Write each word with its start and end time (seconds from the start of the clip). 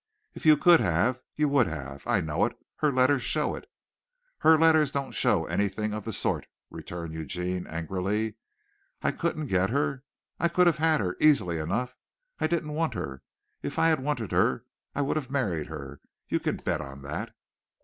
If 0.33 0.47
you 0.47 0.57
could 0.57 0.79
have, 0.79 1.21
you 1.35 1.47
would 1.49 1.67
have. 1.67 2.07
I 2.07 2.21
know 2.21 2.43
it. 2.45 2.57
Her 2.77 2.91
letters 2.91 3.21
show 3.21 3.53
it." 3.53 3.69
"Her 4.39 4.57
letters 4.57 4.89
don't 4.89 5.11
show 5.11 5.45
anything 5.45 5.93
of 5.93 6.05
the 6.05 6.11
sort," 6.11 6.47
returned 6.71 7.13
Eugene 7.13 7.67
angrily. 7.67 8.35
"I 9.03 9.11
couldn't 9.11 9.45
get 9.45 9.69
her? 9.69 10.03
I 10.39 10.47
could 10.47 10.65
have 10.65 10.79
had 10.79 11.01
her, 11.01 11.17
easily 11.19 11.59
enough. 11.59 11.95
I 12.39 12.47
didn't 12.47 12.73
want 12.73 12.95
her. 12.95 13.21
If 13.61 13.77
I 13.77 13.89
had 13.89 13.99
wanted 14.01 14.31
her, 14.31 14.65
I 14.95 15.03
would 15.03 15.17
have 15.17 15.29
married 15.29 15.67
her 15.67 16.01
you 16.27 16.39
can 16.39 16.55
bet 16.55 16.81
on 16.81 17.03
that." 17.03 17.35